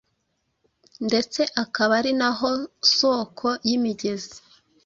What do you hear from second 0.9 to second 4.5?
ndetse akaba ari na ho soko y’imigezi